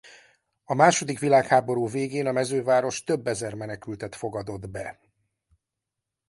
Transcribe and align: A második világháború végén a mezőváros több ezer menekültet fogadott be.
A 0.63 0.73
második 0.73 1.19
világháború 1.19 1.87
végén 1.87 2.27
a 2.27 2.31
mezőváros 2.31 3.03
több 3.03 3.27
ezer 3.27 3.53
menekültet 3.53 4.15
fogadott 4.15 4.69
be. 4.69 4.99